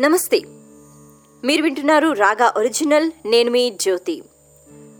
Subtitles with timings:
[0.00, 0.40] నమస్తే.
[1.44, 4.22] మీరు వింటున్నారు రాగా ఒరిజినల్ నేను మీ జ్యోతి.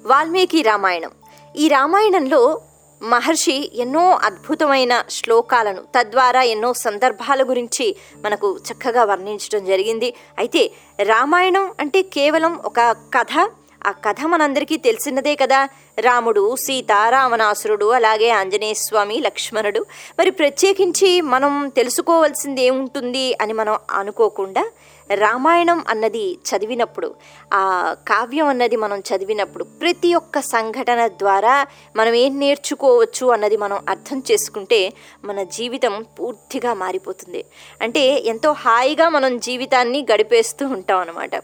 [0.06, 1.10] వాల్మీకి రామాయణం.
[1.56, 2.60] ఈ రామాయణంలో
[3.02, 10.14] మహర్షి ఎన్నో అద్భుతమైన శ్లోకాలను తద్వారా ఎన్నో సందర్భాల గురించి మనకు చక్కగా వర్ణించడం జరిగింది.
[10.38, 10.72] అయితే
[11.02, 12.80] రామాయణం అంటే కేవలం ఒక
[13.14, 13.50] కథ?
[13.86, 15.68] ఆ కథ మనందరికీ తెలిసినదే కదా.
[16.00, 19.86] రాముడు సీత రావణాసురుడు అలాగే ఆంజనేయ స్వామి లక్ష్మణుడు.
[20.18, 24.70] మరి ప్రత్యేకించి మనం తెలుసుకోవాల్సింది ఏముంటుంది అని మనం అనుకోకుండా
[25.14, 27.14] రామాయణం అన్నది చదివినప్పుడు
[27.54, 31.66] ఆ కావ్యం అన్నది మనం చదివినప్పుడు ప్రతి ఒక్క సంఘటన ద్వారా
[31.96, 34.92] మనం ఏం నేర్చుకోవచ్చు అన్నది మనం అర్థం చేసుకుంటే
[35.24, 37.44] మన జీవితం పూర్తిగా మారిపోతుంది.
[37.82, 41.36] అంటే ఎంతో హాయిగా మనం జీవితాన్ని గడిపేస్తూ ఉంటాం అన్నమాట.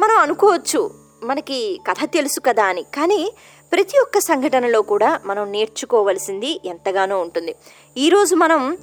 [0.00, 2.82] మనం అనుకోవచ్చు మనకి కథ తెలుసు కదా అని.
[2.82, 3.32] కానీ
[3.72, 7.54] ప్రతి ఒక్క సంఘటనలో కూడా మనం నేర్చుకోవలసింది ఎంతగానో ఉంటుంది.
[7.96, 8.78] ఈరోజు మనం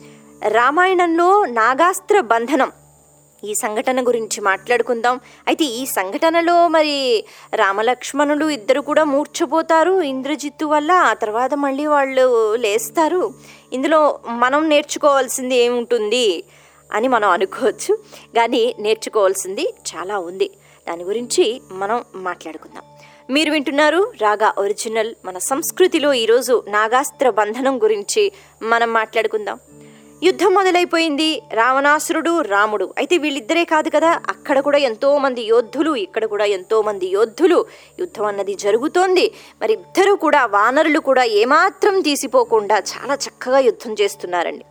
[0.47, 2.71] రామాయణంలో నాగాస్త్ర బంధనం
[3.43, 5.19] ఈ సంఘటన గురించి మాట్లాడుకుందాం.
[5.47, 10.01] అయితే ఈ సంఘటనలో మరి రామలక్ష్మణులు ఇద్దరు కూడా మూర్ఛపోతారు.
[10.01, 13.33] ఇంద్రజిత్తు వల్ల ఆ తర్వాత మళ్ళీ వాళ్ళు లేస్తారు.
[13.73, 16.43] ఇందులో మనం నేర్చుకోవాల్సింది ఏముంటుంది
[16.93, 17.95] అని మనం అనుకోవచ్చు.
[18.35, 20.49] కానీ నేర్చుకోవాల్సింది చాలా ఉంది.
[20.87, 22.83] దాని గురించి మనం మాట్లాడుకుందాం.
[23.29, 28.31] మీరు వింటున్నారు రాగా ఒరిజినల్ మన సంస్కృతిలో ఈరోజు నాగాస్త్ర బంధనం గురించి
[28.63, 29.59] మనం మాట్లాడుకుందాం.
[30.23, 31.41] యుద్ధం మొదలైపోయింది.
[31.53, 32.93] రావణాసురుడు రాముడు.
[32.97, 37.65] అయితే వీళ్ళిద్దరే కాదు కదా అక్కడ కూడా ఎంతోమంది యోధులు ఇక్కడ కూడా ఎంతోమంది యోధులు
[37.99, 39.33] యుద్ధం అన్నది జరుగుతోంది.
[39.61, 44.65] మరి ఇద్దరు కూడా వానరులు కూడా ఏమాత్రం తీసిపోకుండా చాలా చక్కగా యుద్ధం చేస్తున్నారండి.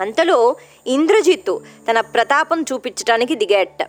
[0.00, 3.82] అంతలో ఇంద్రజిత్తు తన ప్రతాపం చూపించడానికి దిగాట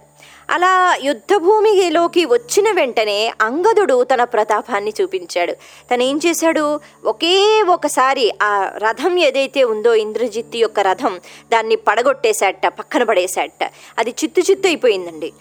[0.49, 5.53] అలా యుద్ధభూమిలోకి వచ్చిన వెంటనే అంగదుడు తన ప్రతాపాన్ని చూపించాడు.
[5.93, 6.79] తను ఏం చేశాడు?
[7.05, 11.19] ఒకే ఒకసారి ఆ రథం ఏదైతే ఉందో ఇంద్రజిత్తు యొక్క రథం
[11.51, 13.71] దాన్ని పడగొట్టేశాట పక్కన పడేశాట.
[13.97, 15.33] అది చిత్తు చిత్తు అయిపోయిందండి.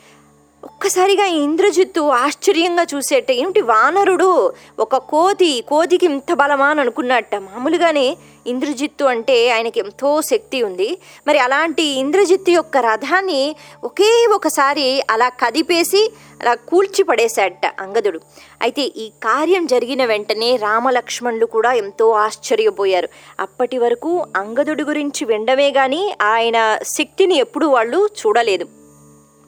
[0.64, 4.52] ఒక్కసారిగా ఇంద్రజిత్తు ఆశ్చర్యంగా చూసేట ఏమిటి వానరుడు?
[4.78, 6.66] ఒక కోతి కోతికి ఇంత బలమా?
[6.66, 8.16] అని అనుకున్నట్ట మామూలుగానే
[8.46, 10.98] ఇంద్రజిత్తు అంటే ఆయనకి ఎంతో శక్తి ఉంది.
[11.26, 16.12] మరి అలాంటి ఇంద్రజిత్తు యొక్క రథాన్ని ఒకే ఒకసారి అలా కదిపేసి
[16.42, 18.20] అలా కూల్చి పడేశాడట అంగదుడు.
[18.62, 23.08] అయితే ఈ కార్యం జరిగిన వెంటనే రామలక్ష్మణులు కూడా ఎంతో ఆశ్చర్యపోయారు.
[23.40, 28.83] అప్పటి వరకు అంగదుడి గురించి వినడమే కానీ ఆయన శక్తిని ఎప్పుడూ వాళ్ళు చూడలేదు.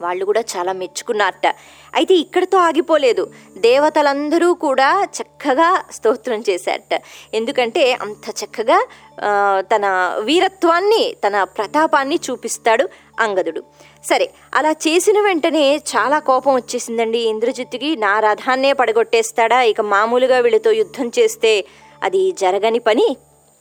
[0.01, 1.47] వాళ్ళు కూడా చాలా మెచ్చుకున్నారట.
[1.95, 3.23] అయితే ఇక్కడితో ఆగిపోలేదు.
[3.57, 6.95] దేవతలందరూ కూడా చక్కగా స్తోత్రం చేశారట.
[7.33, 8.79] ఎందుకంటే అంత చక్కగా
[9.73, 9.85] తన
[10.29, 12.87] వీరత్వాన్ని తన ప్రతాపాన్ని చూపిస్తాడు
[13.19, 13.63] అంగదుడు.
[14.03, 17.21] సరే అలా చేసిన వెంటనే చాలా కోపం వచ్చేసిందండి.
[17.33, 19.61] ఇంద్రజిత్తుకి నా రథాన్నే పడగొట్టేస్తాడా?
[19.71, 21.53] ఇక మామూలుగా వీళ్ళతో యుద్ధం చేస్తే
[22.03, 23.07] అది జరగని పని.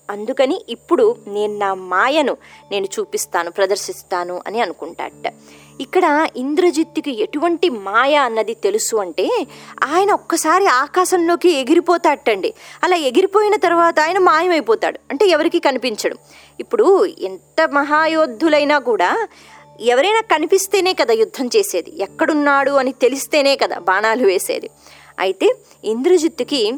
[0.08, 2.34] అందుకని ఇప్పుడు నేను నా మాయను
[2.70, 5.32] నేను చూపిస్తాను ప్రదర్శిస్తాను అని అనుకుంటాట
[5.80, 9.46] ఇక్కడ ఇంద్రజిత్తుకి ఎటువంటి మాయ అన్నది తెలుసు అంటే
[9.84, 14.98] ఆయన ఒక్కసారి ఆకాశంలోకి ఎగిరిపోతాటండి అలా ఎగిరిపోయిన తర్వాత ఆయన మాయమైపోతాడు.
[15.10, 16.16] అంటే ఎవరికి కనిపించడు.
[16.60, 19.28] ఇప్పుడు ఎంత మహాయోధులైనా కూడా
[19.80, 22.02] ఎవరైనా కనిపిస్తేనే కదా యుద్ధం చేసేది.
[22.02, 24.70] ఎక్కడున్నాడు అని తెలిస్తేనే కదా బాణాలు వేసేది.
[25.18, 25.54] అయితే
[25.84, 26.74] ఇంద్రజిత్తుకి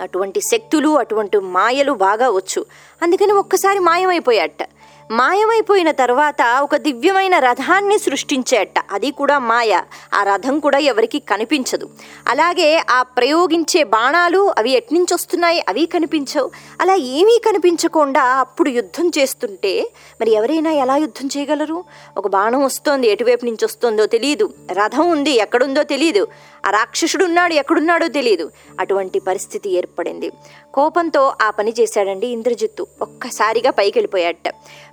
[0.00, 2.64] అటువంటి శక్తులు అటువంటి మాయలు బాగా వచ్చు.
[3.02, 4.62] అందుకని ఒక్కసారి మాయమైపోయాట
[5.10, 8.72] మాయమైపోయిన తర్వాత ఒక దివ్యమైన రథాన్ని సృష్టించేట.
[8.90, 9.80] అది కూడా మాయ.
[10.14, 11.90] ఆ రథం కూడా ఎవరికి కనిపించదు.
[12.28, 15.64] అలాగే ఆ ప్రయోగించే బాణాలు అవి ఎట్నుంచి వస్తున్నాయి?
[15.68, 16.50] అవి కనిపించవు.
[16.80, 21.84] అలా ఏమీ కనిపించకుండా అప్పుడు యుద్ధం చేస్తుంటే మరి ఎవరైనా ఎలా యుద్ధం చేయగలరు?
[22.16, 23.08] ఒక బాణం వస్తోంది.
[23.08, 25.30] ఎటువైపు నుంచి వస్తుందో తెలియదు రథం ఉంది.
[25.30, 26.28] ఎక్కడుందో తెలియదు
[26.68, 30.30] ఆ రాక్షసుడు ఉన్నాడు ఎక్కడున్నాడో తెలియదు అటువంటి పరిస్థితి ఏర్పడింది.
[30.74, 32.86] కోపంతో ఆ పని చేశాడండి ఇంద్రజిత్తు.
[33.02, 34.48] ఒక్కసారిగా పైకి వెళ్ళిపోయాట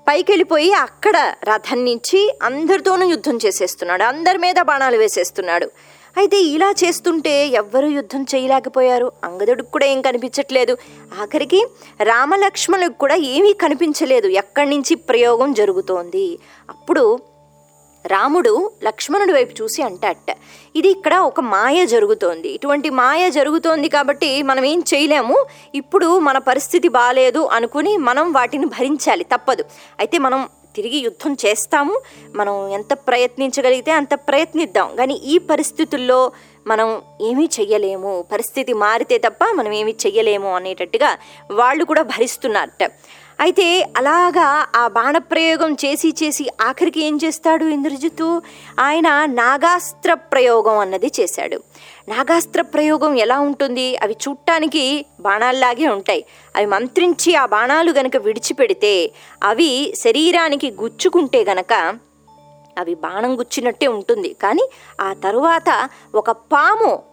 [0.07, 4.03] పైకి వెళ్ళిపోయి అక్కడ రథం నుంచి అందరితోనూ యుద్ధం చేసేస్తున్నాడు.
[4.03, 5.71] అందరి మీద బాణాలు వేసేస్తున్నాడు.
[6.17, 9.11] అయితే ఇలా చేస్తుంటే ఎవ్వరూ యుద్ధం చేయలేకపోయారు.
[9.23, 10.77] అంగదుడికి కూడా ఏం కనిపించట్లేదు.
[11.21, 11.65] ఆఖరికి
[12.03, 14.27] రామలక్ష్మణులకు కూడా ఏమీ కనిపించలేదు.
[14.27, 16.39] ఎక్కడి నుంచి ప్రయోగం జరుగుతోంది?
[16.69, 17.19] అప్పుడు
[18.07, 20.15] రాముడు లక్ష్మణుడి వైపు చూసి అంటాట
[20.75, 22.49] ఇది ఇక్కడ ఒక మాయ జరుగుతోంది.
[22.49, 25.45] ఇటువంటి మాయ జరుగుతోంది కాబట్టి మనం ఏం చేయలేము.
[25.75, 29.23] ఇప్పుడు మన పరిస్థితి బాగాలేదు అనుకుని మనం వాటిని భరించాలి.
[29.23, 29.65] తప్పదు.
[29.99, 32.01] అయితే మనం తిరిగి యుద్ధం చేస్తాము.
[32.35, 34.95] మనం ఎంత ప్రయత్నించగలిగితే అంత ప్రయత్నిద్దాం.
[34.95, 36.31] కానీ ఈ పరిస్థితుల్లో
[36.67, 38.25] మనం ఏమీ చెయ్యలేము.
[38.31, 41.17] పరిస్థితి మారితే తప్ప మనం ఏమీ చెయ్యలేము అనేటట్టుగా
[41.51, 42.91] వాళ్ళు కూడా భరిస్తున్నారట.
[43.39, 48.41] అయితే అలాగా ఆ బాణప్రయోగం చేసి చేసి ఆఖరికి ఏం చేస్తాడు ఇంద్రజిత్తు?
[48.79, 51.59] ఆయన నాగాస్త్ర ప్రయోగం అన్నది చేశాడు.
[52.09, 53.97] నాగాస్త్ర ప్రయోగం ఎలా ఉంటుంది?
[53.97, 56.25] అవి చూడటానికి బాణాల్లాగే ఉంటాయి.
[56.55, 59.11] అవి మంత్రించి ఆ బాణాలు గనక విడిచిపెడితే
[59.43, 61.73] అవి శరీరానికి గుచ్చుకుంటే గనక
[62.77, 64.35] అవి బాణం గుచ్చినట్టే ఉంటుంది.
[64.43, 64.69] కానీ
[65.01, 67.03] ఆ తరువాత ఒక పాము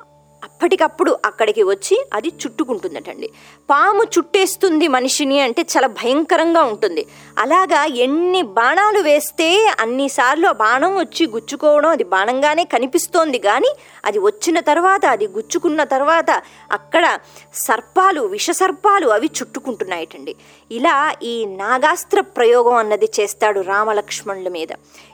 [0.43, 3.31] అప్పటికప్పుడు అక్కడికి వచ్చి అది చుట్టుకుంటుందటండి.
[3.73, 7.03] పాము చుట్టేస్తుంది మనిషిని అంటే చాలా భయంకరంగా ఉంటుంది.
[7.39, 9.49] అలాగా ఎన్ని బాణాలు వేస్తే
[9.81, 13.39] అన్నిసార్లు ఆ బాణం వచ్చి గుచ్చుకోవడం అది బాణంగానే కనిపిస్తోంది.
[13.39, 13.71] కానీ
[14.05, 16.31] అది వచ్చిన తర్వాత అది గుచ్చుకున్న తర్వాత
[16.73, 17.05] అక్కడ
[17.55, 20.35] సర్పాలు విష సర్పాలు అవి చుట్టుకుంటున్నాయటండి.
[20.71, 24.73] ఇలా ఈ నాగాస్త్ర ప్రయోగం అన్నది చేస్తాడు రామలక్ష్మణుల మీద.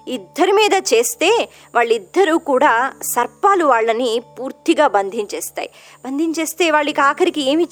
[0.08, 1.30] ఇద్దరి మీద చేస్తే
[1.74, 2.72] వాళ్ళిద్దరూ కూడా
[3.14, 5.70] సర్పాలు వాళ్ళని పూర్తిగా బంధించేస్తాయి.
[6.04, 7.66] బంధించేస్తే వాళ్ళకి ఆఖరికి ఏమీ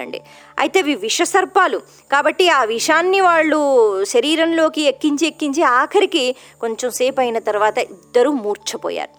[0.00, 0.20] చెయ్యలేకపోయారండి
[0.58, 1.78] అయితే అవి విష సర్పాలు
[2.12, 3.60] కాబట్టి ఆ విషాన్ని వాళ్ళు
[4.04, 9.14] శరీరంలోకి ఎక్కించి ఎక్కించి ఆఖరికి కొంచెం సేపు అయిన తర్వాత ఇద్దరూ మూర్ఛపోయారు.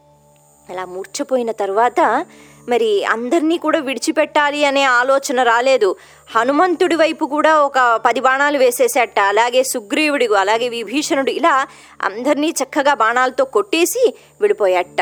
[0.69, 2.25] అలా మూర్ఛపోయిన తర్వాత
[2.69, 5.95] మరి అందరినీ కూడా విడిచిపెట్టాలి అనే ఆలోచన రాలేదు.
[6.35, 11.67] హనుమంతుడి వైపు కూడా ఒక పది బాణాలు వేసేసేట అలాగే సుగ్రీవుడు అలాగే విభీషణుడు ఇలా
[12.01, 15.01] అందరినీ చక్కగా బాణాలతో కొట్టేసి విడిపోయాట.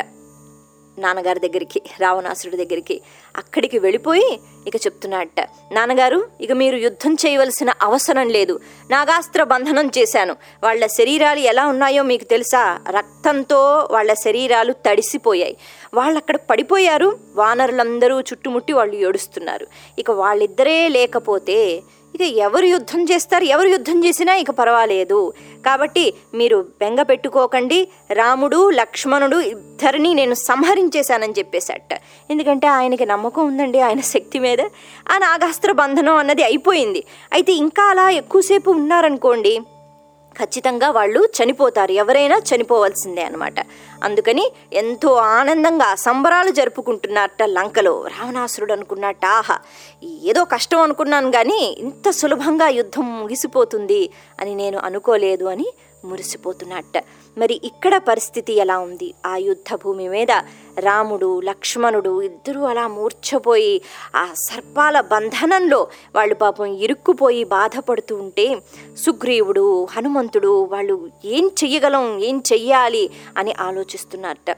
[1.00, 3.02] నాన్నగారి దగ్గరికి రావణాసురుడి దగ్గరికి
[3.38, 8.60] అక్కడికి వెళ్ళిపోయి ఇక చెప్తున్నట్ట నాన్నగారు ఇక మీరు యుద్ధం చేయవలసిన అవసరం లేదు.
[8.92, 10.36] నాగాస్త్ర బంధనం చేశాను.
[10.64, 12.80] వాళ్ళ శరీరాలు ఎలా ఉన్నాయో మీకు తెలుసా?
[12.90, 15.58] రక్తంతో వాళ్ళ శరీరాలు తడిసిపోయాయి.
[15.94, 17.20] వాళ్ళు అక్కడ పడిపోయారు.
[17.36, 19.68] వానరులందరూ చుట్టుముట్టి వాళ్ళు ఏడుస్తున్నారు.
[20.00, 21.82] ఇక వాళ్ళిద్దరే లేకపోతే
[22.16, 23.44] ఇక ఎవరు యుద్ధం చేస్తారు?
[23.44, 25.34] ఎవరు యుద్ధం చేసినా ఇక పర్వాలేదు.
[25.66, 27.88] కాబట్టి మీరు బెంగ పెట్టుకోకండి.
[28.12, 31.94] రాముడు లక్ష్మణుడు ఇద్దరిని నేను సంహరించేశానని చెప్పేశాట.
[32.30, 34.62] ఎందుకంటే ఆయనకి నమ్మకం ఉందండి ఆయన శక్తి మీద.
[35.12, 37.04] ఆ నాగాస్త్ర బంధనం అన్నది అయిపోయింది.
[37.34, 39.60] అయితే ఇంకా అలా ఎక్కువసేపు ఉన్నారనుకోండి
[40.42, 41.94] ఖచ్చితంగా వాళ్ళు చనిపోతారు.
[42.04, 43.60] ఎవరైనా చనిపోవాల్సిందే అనమాట
[44.04, 47.96] అందుకని ఎంతో ఆనందంగా సంబరాలు జరుపుకుంటున్నట్ట లంకలో.
[48.16, 49.58] రావణాసురుడు అనుకున్నట్ట ఆహా
[50.32, 54.02] ఏదో కష్టం అనుకున్నాను కానీ ఇంత సులభంగా యుద్ధం ముగిసిపోతుంది
[54.40, 55.68] అని నేను అనుకోలేదు అని
[56.06, 57.04] మురిసిపోతున్నట్ట.
[57.38, 59.14] మరి ఇక్కడ పరిస్థితి ఎలా ఉంది?
[59.26, 60.32] ఆ యుద్ధ భూమి మీద
[60.80, 63.82] రాముడు లక్ష్మణుడు ఇద్దరూ అలా మూర్ఛపోయి
[64.16, 68.58] ఆ సర్పాల బంధనంలో వాళ్ళు పాపం ఇరుక్కుపోయి బాధపడుతూ ఉంటే
[68.98, 74.58] సుగ్రీవుడు హనుమంతుడు వాళ్ళు ఏం చెయ్యగలం ఏం చెయ్యాలి అని ఆలోచిస్తున్నట్ట.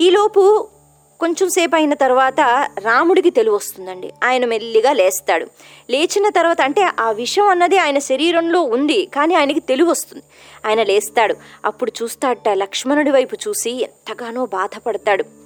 [0.00, 0.68] ఈలోపు
[1.24, 2.40] కొంచెం సేపు అయిన తర్వాత
[2.78, 5.46] రాముడికి తెలివొస్తుందండి ఆయన మెల్లిగా లేస్తాడు.
[5.90, 10.22] లేచిన తర్వాత అంటే ఆ విషం అన్నది ఆయన శరీరంలో ఉంది కానీ ఆయనకి తెలివొస్తుంది
[10.66, 11.36] ఆయన లేస్తాడు.
[11.64, 15.43] అప్పుడు చూస్తాడట లక్ష్మణుడి వైపు చూసి ఎంతగానో బాధపడతాడు.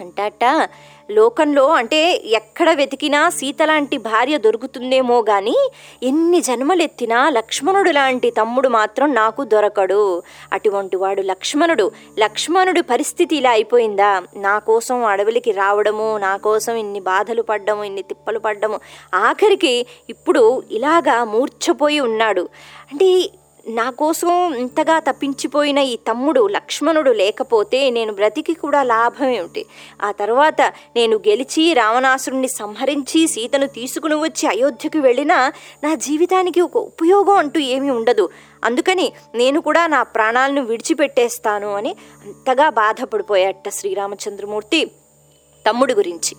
[0.00, 0.68] అంటాట?
[1.10, 5.70] లోకంలో అంటే ఎక్కడ వెతికినా సీత లాంటి భార్య దొరుకుతుందేమో గాని
[6.02, 10.22] ఎన్ని జన్మలెత్తినా లక్ష్మణుడు లాంటి తమ్ముడు మాత్రం నాకు దొరకడు.
[10.52, 11.90] అటువంటి వాడు లక్ష్మణుడు.
[12.18, 14.22] లక్ష్మణుడి పరిస్థితి ఇలా అయిపోయిందా?
[14.36, 18.80] నా కోసం అడవులకి రావడము నా కోసం ఇన్ని బాధలు పడ్డము ఇన్ని తిప్పలు పడ్డము
[19.14, 22.48] ఆఖరికి ఇప్పుడు ఇలాగా మూర్ఛపోయి ఉన్నాడు.
[22.92, 23.30] అంటే
[23.68, 29.66] నా కోసం ఇంతగా తప్పించిపోయిన ఈ తమ్ముడు లక్ష్మణుడు లేకపోతే నేను బ్రతికి కూడా లాభం ఏమిటి?
[30.02, 30.62] ఆ తర్వాత
[30.96, 35.52] నేను గెలిచి రావణాసురుణ్ణి సంహరించి సీతను తీసుకుని వచ్చి అయోధ్యకు వెళ్ళినా
[35.84, 38.28] నా జీవితానికి ఒక ఉపయోగం అంటూ ఏమీ ఉండదు.
[38.64, 44.90] అందుకని నేను కూడా నా ప్రాణాలను విడిచిపెట్టేస్తాను అని అంతగా బాధపడిపోయాట శ్రీరామచంద్రమూర్తి
[45.66, 46.36] తమ్ముడి గురించి.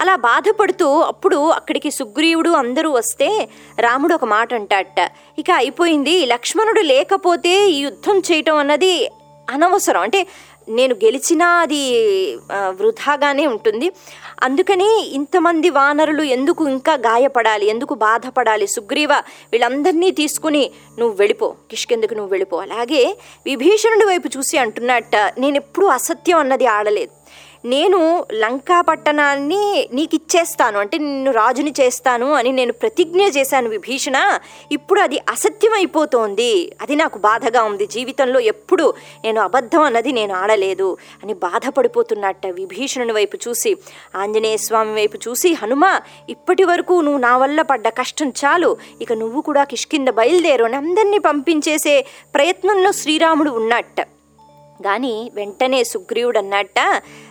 [0.00, 3.48] అలా బాధపడుతూ అప్పుడు అక్కడికి సుగ్రీవుడు అందరూ వస్తే
[3.78, 5.00] రాముడు ఒక మాట అంటాట
[5.38, 6.26] ఇక అయిపోయింది.
[6.26, 9.10] లక్ష్మణుడు లేకపోతే ఈ యుద్ధం చేయటం అన్నది
[9.50, 10.00] అనవసరం.
[10.00, 10.26] అంటే
[10.68, 11.82] నేను గెలిచినా అది
[12.68, 13.92] వృధాగానే ఉంటుంది.
[14.42, 17.66] అందుకని ఇంతమంది వానరులు ఎందుకు ఇంకా గాయపడాలి?
[17.66, 18.66] ఎందుకు బాధపడాలి?
[18.66, 19.12] సుగ్రీవ
[19.52, 21.54] వీళ్ళందరినీ తీసుకుని నువ్వు వెళ్ళిపో.
[21.70, 22.56] కిష్కెందుకు నువ్వు వెళ్ళిపో?
[22.56, 27.17] అలాగే విభీషణుడి వైపు చూసి అంటున్నట్ట నేను ఎప్పుడూ అసత్యం అన్నది ఆడలేదు.
[27.64, 34.38] నేను లంకా పట్టణాన్ని నీకు ఇచ్చేస్తాను అంటే నిన్ను రాజుని చేస్తాను అని నేను ప్రతిజ్ఞ చేశాను విభీషణ.
[34.72, 37.86] ఇప్పుడు అది అసత్యం అయిపోతోంది అది నాకు బాధగా ఉంది.
[37.86, 43.76] జీవితంలో ఎప్పుడు నేను అబద్ధం అన్నది నేను ఆడలేదు అని బాధపడిపోతున్నట్ట విభీషణుని వైపు చూసి.
[44.16, 48.76] ఆంజనేయ స్వామి వైపు చూసి హనుమ ఇప్పటి వరకు నువ్వు నా వల్ల పడ్డ కష్టం చాలు.
[49.00, 54.17] ఇక నువ్వు కూడా కిష్కింద బయలుదేరు అని అందరినీ పంపించేసే ప్రయత్నంలో శ్రీరాముడు ఉన్నట్ట.
[54.86, 56.78] గాని వెంటనే సుగ్రీవుడు అన్నట్ట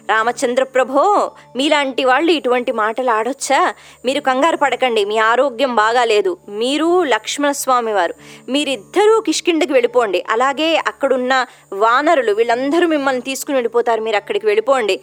[0.09, 3.73] రామచంద్ర ప్రభో మీలాంటి వాళ్ళు ఇటువంటి మాటలు ఆడొచ్చా?
[4.05, 6.37] మీరు కంగారు పడకండి మీ ఆరోగ్యం బాగాలేదు.
[6.49, 8.13] మీరు లక్ష్మణస్వామి వారు.
[8.49, 10.23] మీరిద్దరూ కిష్కిండకి వెళ్ళిపోండి.
[10.29, 14.01] అలాగే అక్కడున్న వానరులు వీళ్ళందరూ మిమ్మల్ని తీసుకుని వెళ్ళిపోతారు.
[14.01, 14.99] మీరు అక్కడికి వెళ్ళిపోండి.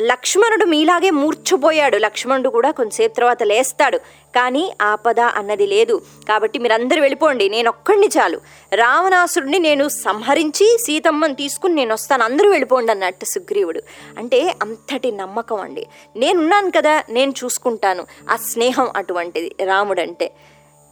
[0.00, 1.96] లక్ష్మణుడు మీలాగే మూర్ఛపోయాడు.
[1.96, 3.96] లక్ష్మణుడు కూడా కొంతసేపు తర్వాత లేస్తాడు.
[4.36, 6.02] కానీ ఆపద అన్నది లేదు.
[6.28, 7.48] కాబట్టి మీరందరూ వెళ్ళిపోండి.
[7.48, 8.40] నేను ఒక్కడిని చాలు.
[8.74, 12.24] రావణాసురుడిని నేను సంహరించి సీతమ్మని తీసుకుని నేను వస్తాను.
[12.24, 13.82] అందరూ వెళ్ళిపోండి అన్నట్టు సుగ్రీవుడు.
[14.18, 15.86] అంటే అంతటి నమ్మకం అండి.
[16.16, 18.06] నేనున్నాను కదా నేను చూసుకుంటాను.
[18.30, 20.32] ఆ స్నేహం అటువంటిది రాముడంటే.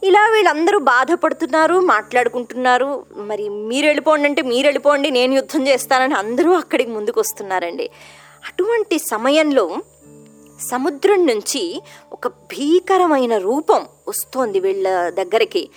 [0.03, 3.05] ఇలా వీళ్ళందరూ బాధపడుతున్నారు మాట్లాడుకుంటున్నారు.
[3.15, 7.89] మరి మీరు వెళ్ళిపోండి అంటే మీరు వెళ్ళిపోండి నేను యుద్ధం చేస్తానని అందరూ అక్కడికి ముందుకు వస్తున్నారండి
[8.47, 9.77] అటువంటి సమయంలో
[10.59, 11.81] సముద్రం నుంచి
[12.11, 15.69] ఒక భీకరమైన రూపం వస్తోంది వీళ్ళ దగ్గరికి.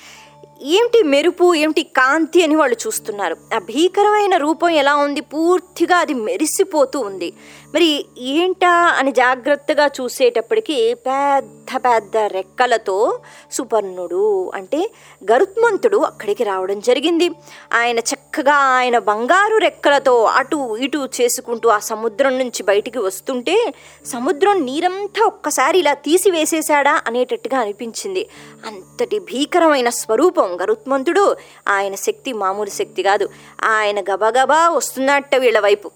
[0.63, 3.37] ఏమిటి మెరుపు ఏమిటి కాంతి అని వాళ్ళు చూస్తున్నారు.
[3.55, 5.21] ఆ భీకరమైన రూపం ఎలా ఉంది?
[5.21, 7.33] పూర్తిగా అది మెరిసిపోతూ ఉంది.
[7.75, 13.19] మరి ఏంటా అని జాగ్రత్తగా చూసేటప్పటికి పెద్ద పెద్ద రెక్కలతో
[13.53, 14.91] సుపర్ణుడు అంటే
[15.33, 17.31] గరుత్మంతుడు అక్కడికి రావడం జరిగింది.
[17.73, 23.75] ఆయన చక్కగా ఆయన బంగారు రెక్కలతో అటు ఇటు చేసుకుంటూ ఆ సముద్రం నుంచి బయటికి వస్తుంటే
[24.07, 28.29] సముద్రం నీరంతా ఒక్కసారి ఇలా తీసివేసేశాడా అనేటట్టుగా అనిపించింది.
[28.67, 31.37] అంతటి భీకరమైన స్వరూపం గరుత్మంతుడు
[31.69, 33.29] ఆయన శక్తి మామూలు శక్తి కాదు.
[33.65, 35.91] ఆయన గబగబా వస్తున్నట్ట వీళ్ళ వైపు.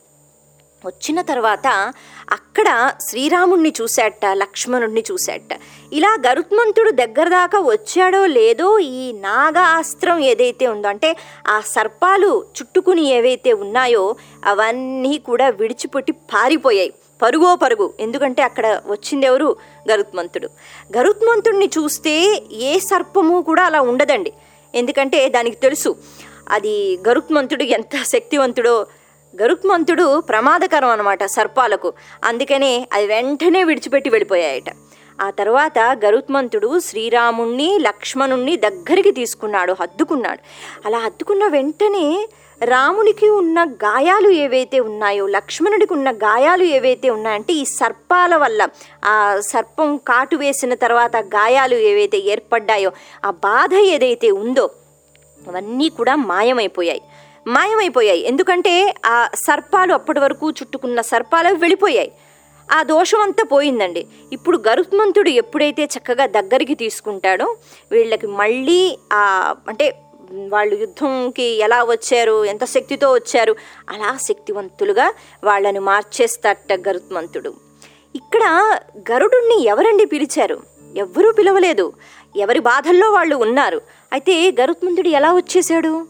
[0.87, 1.95] వచ్చిన తర్వాత
[2.31, 5.61] అక్కడ శ్రీరాముణ్ణి చూశాట లక్ష్మణుణ్ణి చూశాట
[5.93, 11.17] ఇలా గరుత్మంతుడు దగ్గర దాకా వచ్చాడో లేదో ఈ నాగాస్త్రం ఏదైతే ఉందో అంటే
[11.49, 16.93] ఆ సర్పాలు చుట్టుకుని ఏవైతే ఉన్నాయో అవన్నీ కూడా విడిచిపెట్టి పారిపోయాయి.
[17.23, 17.93] పరుగో పరుగు.
[18.01, 19.57] ఎందుకంటే అక్కడ వచ్చింది ఎవరు?
[19.91, 20.49] గరుత్మంతుడు.
[20.97, 24.33] గరుత్మంతుడిని చూస్తే ఏ సర్పము కూడా అలా ఉండదండి.
[24.75, 25.97] ఎందుకంటే దానికి తెలుసు
[26.49, 28.87] అది గరుత్మంతుడు ఎంత శక్తివంతుడో.
[29.43, 31.93] గరుత్మంతుడు ప్రమాదకరం అనమాట సర్పాలకు.
[32.25, 34.77] అందుకనే అది వెంటనే విడిచిపెట్టి వెళ్ళిపోయాయట.
[35.21, 40.41] ఆ తర్వాత గరుత్మంతుడు శ్రీరాముణ్ణి లక్ష్మణుణ్ణి దగ్గరికి తీసుకున్నాడు హద్దుకున్నాడు.
[40.87, 42.29] అలా హద్దుకున్న వెంటనే
[42.63, 48.69] రామునికి ఉన్న గాయాలు ఏవైతే ఉన్నాయో లక్ష్మణుడికి ఉన్న గాయాలు ఏవైతే ఉన్నాయంటే ఈ సర్పాల వల్ల
[49.05, 52.93] ఆ సర్పం కాటు వేసిన తర్వాత గాయాలు ఏవైతే ఏర్పడ్డాయో
[53.25, 54.71] ఆ బాధ ఏదైతే ఉందో
[55.49, 57.03] అవన్నీ కూడా మాయమైపోయాయి.
[57.47, 58.27] మాయమైపోయాయి.
[58.27, 62.13] ఎందుకంటే ఆ సర్పాలు అప్పటి వరకు చుట్టుకున్న సర్పాలు వెళ్ళిపోయాయి.
[62.73, 64.07] ఆ దోషం అంతా పోయిందండి.
[64.33, 67.57] ఇప్పుడు గరుత్మంతుడు ఎప్పుడైతే చక్కగా దగ్గరికి తీసుకుంటాడో
[67.91, 68.99] వీళ్ళకి మళ్ళీ
[69.69, 69.95] అంటే
[70.33, 73.57] వాళ్ళు యుద్ధంకి ఎలా వచ్చారు ఎంత శక్తితో వచ్చారు
[73.91, 75.13] అలా శక్తివంతులుగా
[75.45, 77.55] వాళ్ళని మార్చేస్తాట గరుత్మంతుడు.
[78.17, 78.43] ఇక్కడ
[79.13, 80.63] గరుడుణ్ణి ఎవరండి పిలిచారు?
[80.97, 81.93] ఎవ్వరూ పిలవలేదు.
[82.37, 83.81] ఎవరి బాధల్లో వాళ్ళు ఉన్నారు?
[84.13, 86.07] అయితే గరుత్మంతుడు ఎలా వచ్చేసాడు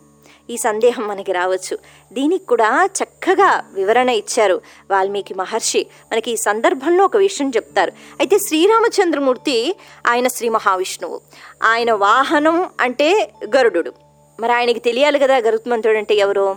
[0.51, 1.79] ఈ సందేహం మనకి రావచ్చు.
[2.13, 4.61] దీనికి కూడా చక్కగా వివరణ ఇచ్చారు
[4.91, 5.87] వాల్మీకి మహర్షి.
[6.13, 7.93] మనకి ఈ సందర్భంలో ఒక విషయం చెప్తారు.
[8.21, 11.21] అయితే శ్రీరామచంద్రమూర్తి ఆయన శ్రీ మహావిష్ణువు.
[11.63, 14.10] ఆయన వాహనం అంటే గరుడు
[14.41, 16.57] మరి ఆయనకి తెలియాలి కదా గరుత్మంతుడు అంటే ఎవరో?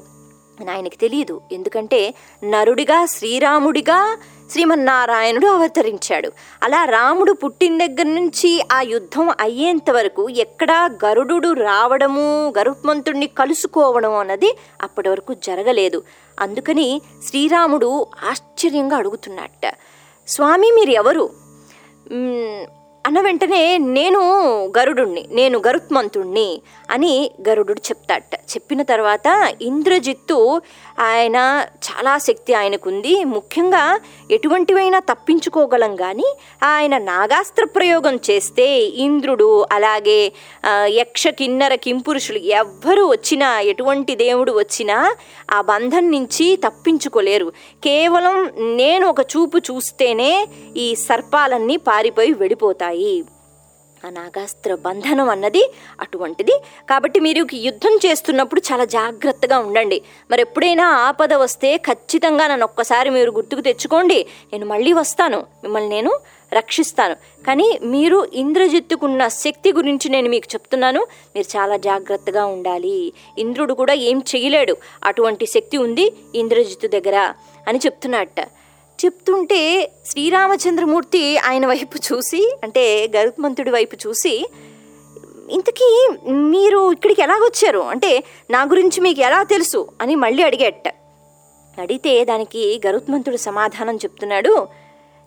[0.71, 1.41] ఆయనకి తెలియదు.
[1.51, 2.13] ఎందుకంటే
[2.43, 4.17] నరుడిగా శ్రీరాముడిగా
[4.51, 6.31] శ్రీమన్నారాయణుడు అవతరించాడు.
[6.63, 14.57] అలా రాముడు పుట్టిన దగ్గర నుంచి ఆ యుద్ధం అయ్యేంత వరకు ఎక్కడా గరుడు రావడము గరుత్మంతుడిని కలుసుకోవడం అన్నది
[14.81, 16.03] అప్పటి వరకు జరగలేదు.
[16.39, 19.71] అందుకని శ్రీరాముడు ఆశ్చర్యంగా అడుగుతున్నట్ట
[20.27, 21.29] స్వామి మీరు ఎవరు
[23.07, 24.19] అన్న వెంటనే నేను
[24.77, 28.33] గరుడుణ్ణి నేను గరుత్మంతుణ్ణి అని గరుడు చెప్తాట.
[28.51, 29.27] చెప్పిన తర్వాత
[29.61, 30.37] ఇంద్రజిత్తు
[30.99, 31.37] ఆయన
[31.87, 33.23] చాలా శక్తి ఆయనకుంది.
[33.23, 33.81] ముఖ్యంగా
[34.31, 36.29] ఎటువంటివైనా తప్పించుకోగలం కానీ
[36.63, 38.67] ఆయన నాగాస్త్ర ప్రయోగం చేస్తే
[39.05, 40.19] ఇంద్రుడు అలాగే
[40.99, 45.15] యక్ష కిన్నర కింపురుషులు ఎవ్వరు వచ్చినా ఎటువంటి దేవుడు వచ్చినా
[45.51, 47.49] ఆ బంధం నుంచి తప్పించుకోలేరు.
[47.83, 48.37] కేవలం
[48.77, 50.31] నేను ఒక చూపు చూస్తేనే
[50.77, 52.91] ఈ సర్పాలన్నీ పారిపోయి వెళ్ళిపోతాయి.
[54.05, 56.51] ఆ నాగాస్త్ర బంధనం అన్నది అటువంటిది.
[56.89, 60.01] కాబట్టి మీరు యుద్ధం చేస్తున్నప్పుడు చాలా జాగ్రత్తగా ఉండండి.
[60.31, 64.25] మరి ఎప్పుడైనా ఆపద వస్తే ఖచ్చితంగా నన్ను ఒక్కసారి మీరు గుర్తుకు తెచ్చుకోండి.
[64.53, 65.37] నేను మళ్ళీ వస్తాను.
[65.37, 66.19] మిమ్మల్ని నేను
[66.53, 67.15] రక్షిస్తాను.
[67.47, 71.07] కానీ మీరు ఇంద్రజిత్తుకున్న శక్తి గురించి నేను మీకు చెప్తున్నాను.
[71.35, 73.13] మీరు చాలా జాగ్రత్తగా ఉండాలి.
[73.37, 74.77] ఇంద్రుడు కూడా ఏం చేయలేడు.
[75.03, 77.33] అటువంటి శక్తి ఉంది ఇంద్రజిత్తు దగ్గర
[77.67, 78.35] అని చెప్తున్నట్ట.
[79.05, 84.49] చెప్తుంటే శ్రీరామచంద్రమూర్తి ఆయన వైపు చూసి అంటే గరుత్మంతుడి వైపు చూసి
[85.49, 87.79] ఇంతకీ మీరు ఇక్కడికి ఎలాగొచ్చారు?
[87.79, 89.87] అంటే నా గురించి మీకు ఎలా తెలుసు?
[90.01, 90.87] అని మళ్ళీ అడిగేట.
[91.79, 94.67] అడిగితే దానికి గరుత్మంతుడు సమాధానం చెప్తున్నాడు.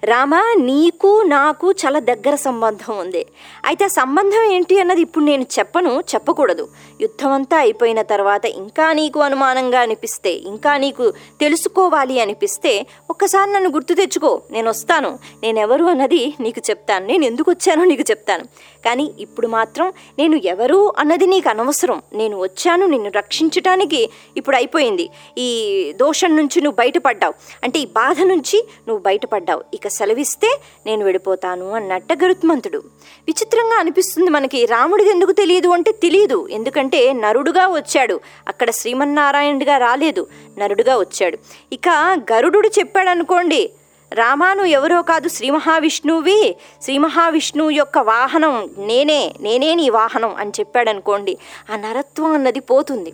[0.04, 3.26] రామ నీకు నాకు చాలా దగ్గర సంబంధం ఉంది.
[3.64, 6.68] అయితే ఆ సంబంధం ఏంటి అన్నది ఇప్పుడు నేను చెప్పను చెప్పకూడదు.
[7.00, 13.94] యుద్ధం అంతా అయిపోయిన తర్వాత ఇంకా నీకు అనుమానంగా అనిపిస్తే ఇంకా నీకు తెలుసుకోవాలి అనిపిస్తే ఒక్కసారి నన్ను గుర్తు
[13.94, 15.18] తెచ్చుకో నేను వస్తాను.
[15.42, 17.06] నేను ఎవరు అన్నది నీకు చెప్తాను.
[17.06, 18.44] నేను ఎందుకు వచ్చానో నీకు చెప్తాను.
[18.84, 22.02] కానీ ఇప్పుడు మాత్రం నేను ఎవరు అన్నది నీకు అనవసరం.
[22.12, 25.08] నేను వచ్చాను నిన్ను రక్షించటానికి ఇప్పుడు అయిపోయింది.
[25.38, 27.34] ఈ దోషం నుంచి నువ్వు బయటపడ్డావు.
[27.64, 29.64] అంటే ఈ బాధ నుంచి నువ్వు బయటపడ్డావు.
[29.74, 32.78] ఇక సెలవిస్తే నేను వెళ్ళిపోతాను అన్నట్ట గరుత్మంతుడు.
[33.26, 36.48] విచిత్రంగా అనిపిస్తుంది మనకి రాముడికి ఎందుకు తెలియదు అంటే తెలియదు.
[36.50, 38.20] ఎందుకంటే నరుడుగా వచ్చాడు.
[38.48, 40.26] అక్కడ శ్రీమన్నారాయణుడిగా రాలేదు.
[40.58, 41.38] నరుడుగా వచ్చాడు.
[41.72, 41.88] ఇక
[42.32, 43.70] గరుడు చెప్పాడు అనుకోండి
[44.12, 51.38] రామాను ఎవరో కాదు శ్రీ మహావిష్ణువి శ్రీ మహావిష్ణువు యొక్క వాహనం నేనే నేనే నీ వాహనం అని చెప్పాడనుకోండి
[51.72, 53.12] ఆ నరత్వం అన్నది పోతుంది.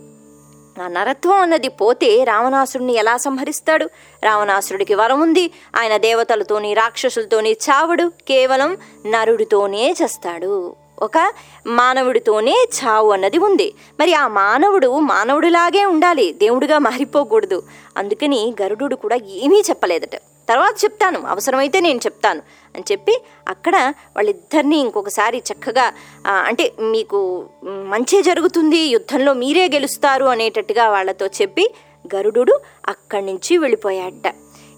[0.80, 3.90] ఆ నరత్వం అన్నది పోతే రావణాసురుడిని ఎలా సంహరిస్తాడు?
[4.22, 5.50] రావణాసురుడికి వరం ఉంది.
[5.76, 8.76] ఆయన దేవతలతోని రాక్షసులతోని చావడు కేవలం
[9.06, 10.76] నరుడితోనే చేస్తాడు.
[10.98, 11.32] ఒక
[11.66, 13.74] మానవుడితోనే చావు అన్నది ఉంది.
[14.00, 16.32] మరి ఆ మానవుడు మానవుడిలాగే ఉండాలి.
[16.32, 17.62] దేవుడిగా మారిపోకూడదు.
[17.96, 20.16] అందుకని గరుడు కూడా ఏమీ చెప్పలేదట.
[20.48, 21.26] తర్వాత చెప్తాను.
[21.26, 22.42] అవసరమైతే నేను చెప్తాను.
[22.74, 23.14] అని చెప్పి
[23.48, 23.76] అక్కడ
[24.16, 25.92] వాళ్ళిద్దరినీ ఇంకొకసారి చక్కగా
[26.26, 31.74] అంటే మీకు మంచి జరుగుతుంది యుద్ధంలో మీరే గెలుస్తారు అనేటట్టుగా వాళ్ళతో చెప్పి
[32.14, 32.54] గరుడు
[32.88, 34.28] అక్కడి నుంచి వెళ్ళిపోయాడట.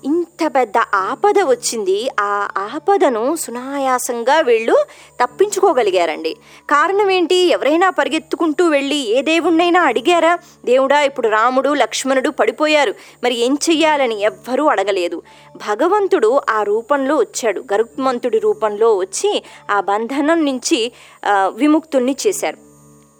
[0.05, 4.85] ఇంత పెద్ద ఆపద వచ్చింది ఆ ఆపదను సునాయాసంగా వీళ్ళు
[5.23, 6.37] తప్పించుకోగలిగారండి.
[6.71, 7.35] కారణం ఏంటి?
[7.35, 10.39] ఎవరైనా పరిగెత్తుకుంటూ వెళ్ళి ఏ దేవుణ్ణైనా అడిగారా?
[10.65, 12.95] దేవుడా ఇప్పుడు రాముడు లక్ష్మణుడు పడిపోయారు.
[13.25, 15.23] మరి ఏం చెయ్యాలని ఎవ్వరూ అడగలేదు.
[15.57, 17.61] భగవంతుడు ఆ రూపంలో వచ్చాడు.
[17.61, 20.93] గరుత్మంతుడి రూపంలో వచ్చి ఆ బంధనం నుంచి
[21.25, 22.74] ఆ, విముక్తుల్ని చేశారు.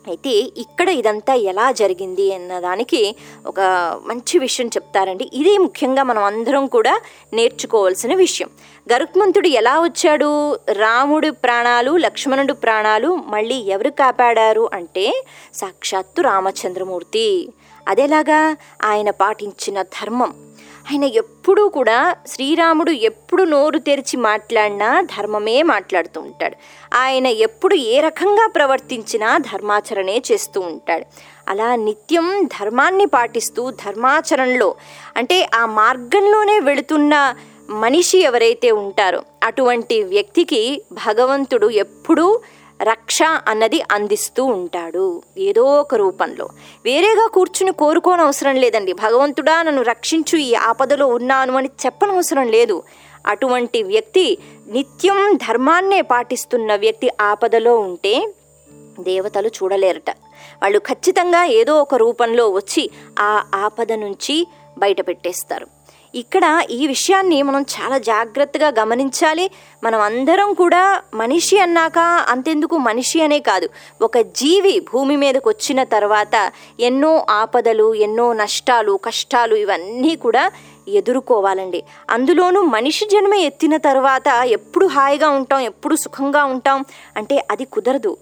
[0.09, 3.61] అయితే ఇక్కడ ఇదంతా ఎలా జరిగింది అన్నదానికి ఒక
[4.05, 5.31] మంచి విషయం చెప్తారండి.
[5.35, 7.01] ఇదే ముఖ్యంగా మనం అందరం కూడా
[7.33, 8.51] నేర్చుకోవాల్సిన విషయం.
[8.93, 10.53] గరుత్మంతుడు ఎలా వచ్చాడు?
[10.73, 17.49] రాముడి ప్రాణాలు లక్ష్మణుడి ప్రాణాలు మళ్ళీ ఎవరు కాపాడారు అంటే సాక్షాత్తు రామచంద్రమూర్తి.
[17.89, 18.57] అదేలాగా?
[18.85, 20.44] ఆయన పాటించిన ధర్మం.
[20.91, 26.57] ఆయన ఎప్పుడూ కూడా శ్రీరాముడు ఎప్పుడు నోరు తెరిచి మాట్లాడినా ధర్మమే మాట్లాడుతూ ఉంటాడు.
[26.95, 31.07] ఆయన ఎప్పుడు ఏ రకంగా ప్రవర్తించినా ధర్మాచరణే చేస్తూ ఉంటాడు.
[31.49, 34.75] అలా నిత్యం ధర్మాన్ని పాటిస్తూ ధర్మాచరణలో
[35.17, 37.35] అంటే ఆ మార్గంలోనే వెళుతున్న
[37.71, 42.41] మనిషి ఎవరైతే ఉంటారో అటువంటి వ్యక్తికి భగవంతుడు ఎప్పుడూ
[42.85, 45.23] రక్ష అన్నది అందిస్తూ ఉంటాడు.
[45.39, 46.49] ఏదో ఒక రూపంలో.
[46.85, 48.93] వేరేగా కూర్చుని కోరుకోనవసరం లేదండి.
[48.93, 52.83] భగవంతుడా నన్ను రక్షించు ఈ ఆపదలో ఉన్నాను అని చెప్పనవసరం లేదు.
[53.27, 58.35] అటువంటి వ్యక్తి నిత్యం ధర్మాన్నే పాటిస్తున్న వ్యక్తి ఆపదలో ఉంటే
[59.01, 60.11] దేవతలు చూడలేరట.
[60.63, 64.47] వాళ్ళు ఖచ్చితంగా ఏదో ఒక రూపంలో వచ్చి ఆ ఆపద నుంచి
[64.79, 65.67] బయట పెట్టేస్తారు.
[66.15, 69.51] ఇక్కడ ఈ విషయాన్ని మనం చాలా జాగ్రత్తగా గమనించాలి.
[69.85, 71.99] మనం అందరం కూడా మనిషి అన్నాక
[72.29, 73.69] అంతెందుకు మనిషి అనే కాదు.
[74.03, 80.51] ఒక జీవి భూమి మీదకి వచ్చిన తర్వాత ఎన్నో ఆపదలు ఎన్నో నష్టాలు కష్టాలు ఇవన్నీ కూడా
[80.89, 81.83] ఎదుర్కోవాలండి.
[82.11, 86.85] అందులోనూ మనిషి జన్మ ఎత్తిన తర్వాత ఎప్పుడు హాయిగా ఉంటాం ఎప్పుడు సుఖంగా ఉంటాం
[87.17, 88.17] అంటే అది కుదరదు.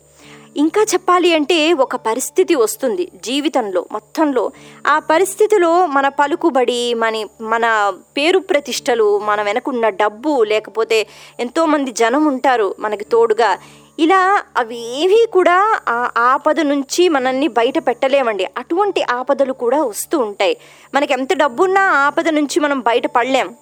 [0.57, 4.51] ఇంకా చెప్పాలి అంటే ఒక పరిస్థితి వస్తుంది జీవితంలో మొత్తంలో.
[4.87, 11.07] ఆ పరిస్థితిలో మన పలుకుబడి మన మన పేరు ప్రతిష్టలు మన వెనకున్న డబ్బు లేకపోతే
[11.41, 13.59] ఎంతోమంది జనం ఉంటారు మనకి తోడుగా.
[13.99, 18.45] ఇలా అవి ఏవీ కూడా ఆ ఆపద నుంచి మనల్ని బయట పెట్టలేమండి.
[18.45, 20.57] అటువంటి ఆపదలు కూడా వస్తూ ఉంటాయి.
[20.95, 23.55] మనకి ఎంత డబ్బున్నా ఆపద నుంచి మనం బయట పడలేం.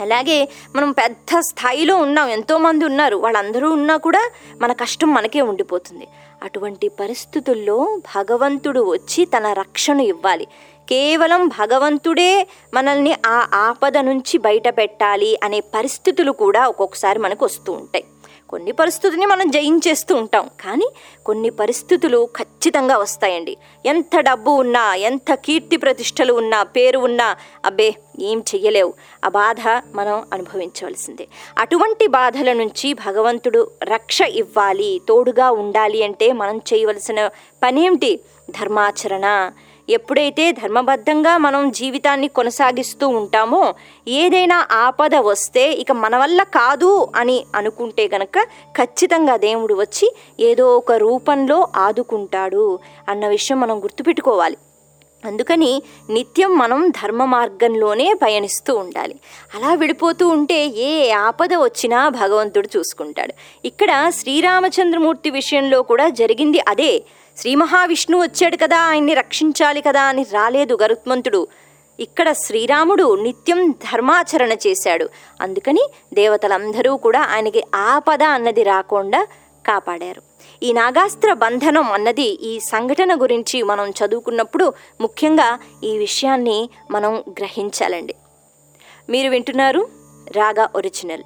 [0.00, 6.08] అలాగే మనం పెద్ద స్థాయిలో ఉన్నాం ఎంతోమంది ఉన్నారు వాళ్ళందరూ ఉన్నా కూడా మన కష్టం మనకే ఉండిపోతుంది.
[6.42, 10.44] అటువంటి పరిస్థితుల్లో భగవంతుడు వచ్చి తన రక్షణ ఇవ్వాలి.
[10.88, 18.04] కేవలం భగవంతుడే మనల్ని ఆ ఆపద నుంచి బయట పెట్టాలి అనే పరిస్థితులు కూడా ఒక్కొక్కసారి మనకు వస్తూ ఉంటాయి.
[18.52, 20.50] కొన్ని పరిస్థితుల్ని మనం జయించేస్తూ ఉంటాం.
[20.60, 20.88] కానీ
[21.26, 23.56] కొన్ని పరిస్థితులు ఖచ్చితంగా వస్తాయండి.
[23.86, 28.94] ఎంత డబ్బు ఉన్నా ఎంత కీర్తి ప్రతిష్టలు ఉన్నా పేరు ఉన్నా అబ్బే ఏం చెయ్యలేవు.
[29.24, 29.60] ఆ బాధ
[29.94, 31.28] మనం అనుభవించవలసిందే.
[31.58, 37.26] అటువంటి బాధల నుంచి భగవంతుడు రక్ష ఇవ్వాలి తోడుగా ఉండాలి అంటే మనం చేయవలసిన
[37.62, 38.20] పనేమిటి?
[38.50, 39.52] ధర్మాచరణ.
[39.90, 43.74] ఎప్పుడైతే ధర్మబద్ధంగా మనం జీవితాన్ని కొనసాగిస్తూ ఉంటామో
[44.08, 48.42] ఏదైనా ఆపద వస్తే ఇక మన వల్ల కాదు అని అనుకుంటే గనక
[48.78, 54.56] ఖచ్చితంగా దేవుడు వచ్చి ఏదో ఒక రూపంలో ఆదుకుంటాడు అన్న విషయం మనం గుర్తుపెట్టుకోవాలి.
[55.24, 59.14] అందుకని నిత్యం మనం ధర్మ మార్గంలోనే పయనిస్తూ ఉండాలి.
[59.54, 63.34] అలా విడిపోతూ ఉంటే ఏ ఆపద వచ్చినా భగవంతుడు చూసుకుంటాడు.
[63.64, 67.02] ఇక్కడ శ్రీరామచంద్రమూర్తి విషయంలో కూడా జరిగింది అదే.
[67.36, 71.46] శ్రీ మహావిష్ణు వచ్చాడు కదా ఆయన్ని రక్షించాలి కదా అని రాలేదు గరుత్మంతుడు.
[72.00, 75.08] ఇక్కడ శ్రీరాముడు నిత్యం ధర్మాచరణ చేశాడు.
[75.40, 79.26] అందుకని దేవతలందరూ కూడా ఆయనకి ఆపద అన్నది రాకుండా
[79.66, 80.22] కాపాడారు.
[80.62, 88.14] ఈ నాగాస్త్ర బంధనం అన్నది ఈ సంఘటన గురించి మనం చదువుకున్నప్పుడు ముఖ్యంగా ఈ విషయాన్ని మనం గ్రహించాలండి.
[89.10, 89.88] మీరు వింటున్నారు
[90.36, 91.22] రాగా ఒరిజినల్.